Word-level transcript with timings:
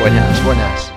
Buenas, 0.00 0.44
buenas. 0.44 0.92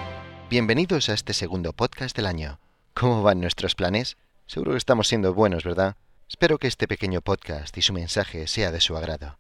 Bienvenidos 0.49 1.09
a 1.09 1.13
este 1.13 1.33
segundo 1.33 1.73
podcast 1.73 2.15
del 2.15 2.27
año. 2.27 2.59
¿Cómo 2.93 3.23
van 3.23 3.41
nuestros 3.41 3.73
planes? 3.73 4.15
Seguro 4.45 4.71
que 4.71 4.77
estamos 4.77 5.07
siendo 5.07 5.33
buenos, 5.33 5.63
¿verdad? 5.63 5.95
Espero 6.29 6.59
que 6.59 6.67
este 6.67 6.87
pequeño 6.87 7.21
podcast 7.21 7.75
y 7.77 7.81
su 7.81 7.93
mensaje 7.93 8.45
sea 8.45 8.71
de 8.71 8.79
su 8.79 8.95
agrado. 8.95 9.37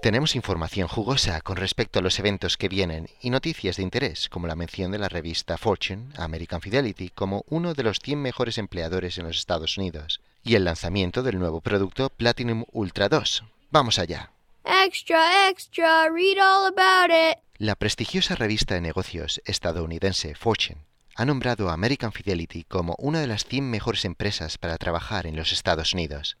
Tenemos 0.00 0.34
información 0.34 0.88
jugosa 0.88 1.40
con 1.42 1.56
respecto 1.56 1.98
a 1.98 2.02
los 2.02 2.18
eventos 2.18 2.56
que 2.56 2.68
vienen 2.68 3.08
y 3.20 3.28
noticias 3.28 3.76
de 3.76 3.82
interés, 3.82 4.28
como 4.30 4.46
la 4.46 4.56
mención 4.56 4.92
de 4.92 4.98
la 4.98 5.10
revista 5.10 5.58
Fortune, 5.58 6.08
American 6.16 6.62
Fidelity, 6.62 7.10
como 7.10 7.44
uno 7.48 7.74
de 7.74 7.82
los 7.82 7.98
100 8.00 8.20
mejores 8.20 8.56
empleadores 8.56 9.18
en 9.18 9.26
los 9.26 9.36
Estados 9.36 9.76
Unidos, 9.76 10.20
y 10.42 10.54
el 10.54 10.64
lanzamiento 10.64 11.22
del 11.22 11.38
nuevo 11.38 11.60
producto 11.60 12.08
Platinum 12.08 12.64
Ultra 12.72 13.08
2. 13.08 13.44
Vamos 13.70 13.98
allá. 13.98 14.33
Extra, 14.64 15.50
extra, 15.50 16.08
read 16.10 16.38
all 16.38 16.66
about 16.66 17.10
it. 17.10 17.38
La 17.58 17.74
prestigiosa 17.74 18.34
revista 18.34 18.74
de 18.74 18.80
negocios 18.80 19.42
estadounidense 19.44 20.34
Fortune 20.34 20.86
ha 21.16 21.24
nombrado 21.24 21.68
a 21.68 21.74
American 21.74 22.12
Fidelity 22.12 22.64
como 22.64 22.96
una 22.98 23.20
de 23.20 23.26
las 23.26 23.44
100 23.44 23.70
mejores 23.70 24.04
empresas 24.04 24.56
para 24.56 24.78
trabajar 24.78 25.26
en 25.26 25.36
los 25.36 25.52
Estados 25.52 25.92
Unidos. 25.92 26.38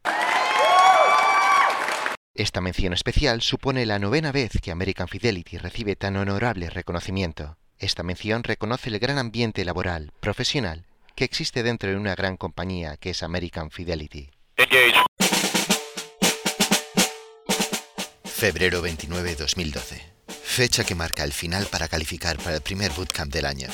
Esta 2.34 2.60
mención 2.60 2.92
especial 2.94 3.42
supone 3.42 3.86
la 3.86 3.98
novena 3.98 4.32
vez 4.32 4.52
que 4.60 4.72
American 4.72 5.06
Fidelity 5.06 5.58
recibe 5.58 5.94
tan 5.94 6.16
honorable 6.16 6.70
reconocimiento. 6.70 7.58
Esta 7.78 8.02
mención 8.02 8.42
reconoce 8.42 8.88
el 8.88 8.98
gran 8.98 9.18
ambiente 9.18 9.64
laboral, 9.64 10.12
profesional, 10.20 10.86
que 11.14 11.24
existe 11.24 11.62
dentro 11.62 11.90
de 11.90 11.96
una 11.96 12.14
gran 12.14 12.36
compañía 12.36 12.96
que 12.96 13.10
es 13.10 13.22
American 13.22 13.70
Fidelity. 13.70 14.30
Febrero 18.36 18.82
29, 18.82 19.36
2012. 19.36 20.02
Fecha 20.42 20.82
que 20.82 20.96
marca 20.96 21.22
el 21.22 21.32
final 21.32 21.66
para 21.66 21.86
calificar 21.86 22.36
para 22.38 22.56
el 22.56 22.62
primer 22.62 22.90
bootcamp 22.90 23.32
del 23.32 23.46
año. 23.46 23.68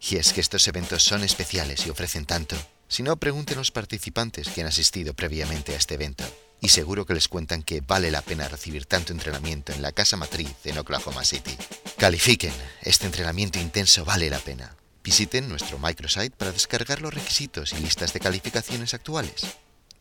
Y 0.00 0.16
es 0.16 0.32
que 0.32 0.40
estos 0.40 0.66
eventos 0.68 1.02
son 1.02 1.22
especiales 1.22 1.86
y 1.86 1.90
ofrecen 1.90 2.24
tanto. 2.24 2.56
Si 2.88 3.02
no, 3.02 3.18
pregunten 3.18 3.58
los 3.58 3.70
participantes 3.70 4.48
que 4.48 4.62
han 4.62 4.68
asistido 4.68 5.12
previamente 5.12 5.74
a 5.74 5.76
este 5.76 5.94
evento 5.94 6.24
y 6.62 6.70
seguro 6.70 7.04
que 7.04 7.12
les 7.12 7.28
cuentan 7.28 7.62
que 7.62 7.82
vale 7.82 8.10
la 8.10 8.22
pena 8.22 8.48
recibir 8.48 8.86
tanto 8.86 9.12
entrenamiento 9.12 9.74
en 9.74 9.82
la 9.82 9.92
casa 9.92 10.16
matriz 10.16 10.54
en 10.64 10.78
Oklahoma 10.78 11.22
City. 11.22 11.54
Califiquen, 11.98 12.54
este 12.80 13.04
entrenamiento 13.04 13.58
intenso 13.58 14.06
vale 14.06 14.30
la 14.30 14.38
pena. 14.38 14.76
Visiten 15.04 15.46
nuestro 15.46 15.78
microsite 15.78 16.30
para 16.30 16.52
descargar 16.52 17.02
los 17.02 17.12
requisitos 17.12 17.74
y 17.74 17.76
listas 17.80 18.14
de 18.14 18.20
calificaciones 18.20 18.94
actuales. 18.94 19.42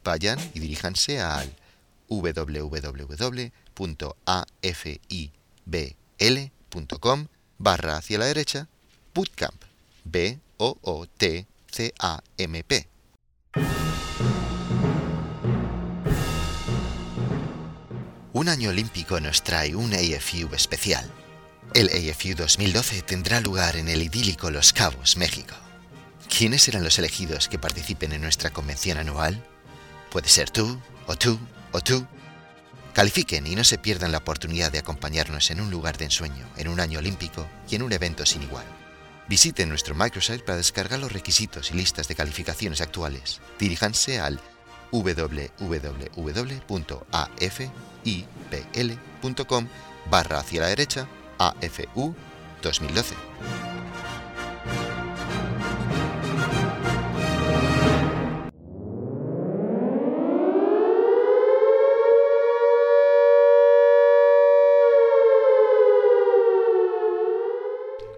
Vayan 0.06 0.40
y 0.54 0.62
diríjanse 0.62 1.20
al 1.20 1.54
www.afibl.com 2.10 2.88
barra 7.58 7.98
hacia 7.98 8.18
la 8.18 8.26
derecha 8.26 8.68
bootcamp 9.14 9.64
b 10.04 10.40
o 10.58 10.78
o 10.82 11.08
t 11.08 11.48
c 11.72 11.94
a 12.00 12.22
m 12.38 12.64
p 12.64 12.88
Un 18.34 18.50
año 18.50 18.70
olímpico 18.70 19.22
nos 19.22 19.44
trae 19.44 19.76
un 19.76 19.94
AFU 19.94 20.54
especial. 20.54 21.10
El 21.74 21.88
AFU 21.88 22.36
2012 22.36 23.02
tendrá 23.02 23.40
lugar 23.40 23.78
en 23.78 23.88
el 23.88 24.04
idílico 24.04 24.52
Los 24.52 24.74
Cabos, 24.74 25.16
México. 25.16 25.56
¿Quiénes 26.28 26.64
serán 26.64 26.84
los 26.84 27.00
elegidos 27.00 27.48
que 27.48 27.58
participen 27.58 28.12
en 28.12 28.22
nuestra 28.22 28.50
convención 28.50 28.98
anual? 28.98 29.42
Puede 30.12 30.28
ser 30.28 30.50
tú, 30.50 30.78
o 31.08 31.16
tú, 31.16 31.40
o 31.76 31.82
tú. 31.82 32.08
Califiquen 32.94 33.46
y 33.46 33.56
no 33.56 33.66
se 33.66 33.78
pierdan 33.78 34.14
la 34.14 34.20
oportunidad 34.20 34.72
de 34.72 34.80
acompañarnos 34.80 35.52
en 35.52 35.60
un 35.60 35.70
lugar 35.70 35.98
de 35.98 36.06
ensueño, 36.06 36.48
en 36.56 36.70
un 36.70 36.80
año 36.80 37.00
olímpico 37.00 37.46
y 37.70 37.76
en 37.76 37.82
un 37.84 37.92
evento 37.92 38.26
sin 38.26 38.44
igual. 38.44 38.64
Visiten 39.28 39.68
nuestro 39.68 39.94
microsite 39.94 40.46
para 40.46 40.56
descargar 40.58 41.00
los 41.00 41.12
requisitos 41.12 41.72
y 41.72 41.74
listas 41.74 42.08
de 42.08 42.16
calificaciones 42.16 42.80
actuales. 42.80 43.42
Diríjanse 43.60 44.22
al 44.22 44.40
www.afipl.com 44.92 45.48
barra 50.10 50.40
hacia 50.40 50.62
la 50.62 50.68
derecha 50.68 51.10
AFU 51.38 52.16
2012. 52.62 53.65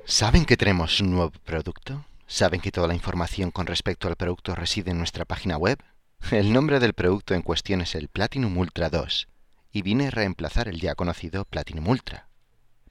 ¿Saben 0.09 0.45
que 0.45 0.56
tenemos 0.56 1.01
un 1.01 1.12
nuevo 1.12 1.31
producto? 1.44 2.06
¿Saben 2.28 2.62
que 2.62 2.72
toda 2.72 2.88
la 2.88 2.94
información 2.94 3.51
con 3.51 3.68
respecto 3.68 4.07
al 4.07 4.16
producto 4.16 4.56
reside 4.56 4.91
en 4.91 5.00
nuestra 5.00 5.25
página 5.25 5.57
web? 5.57 5.84
El 6.31 6.53
nombre 6.53 6.79
del 6.79 6.94
producto 6.94 7.34
en 7.34 7.41
cuestión 7.41 7.81
es 7.81 7.94
el 7.94 8.07
Platinum 8.07 8.57
Ultra 8.57 8.90
2 8.90 9.28
y 9.73 9.81
viene 9.81 10.07
a 10.07 10.12
reemplazar 10.12 10.69
el 10.69 10.79
ya 10.79 10.96
conocido 10.96 11.44
Platinum 11.44 11.90
Ultra. 11.90 12.29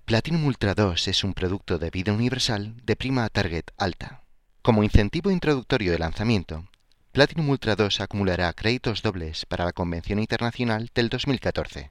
Platinum 0.05 0.44
Ultra 0.44 0.75
2 0.75 1.09
es 1.09 1.25
un 1.25 1.32
producto 1.32 1.78
de 1.78 1.88
vida 1.88 2.12
universal 2.12 2.76
de 2.84 2.97
prima 2.97 3.26
target 3.31 3.65
alta. 3.78 4.22
Como 4.60 4.84
incentivo 4.84 5.31
introductorio 5.31 5.93
de 5.93 5.99
lanzamiento, 5.99 6.69
Platinum 7.12 7.49
Ultra 7.49 7.76
2 7.76 8.03
acumulará 8.03 8.53
créditos 8.53 9.00
dobles 9.00 9.47
para 9.47 9.65
la 9.65 9.72
Convención 9.72 10.19
Internacional 10.19 10.91
del 10.94 11.09
2014. 11.09 11.88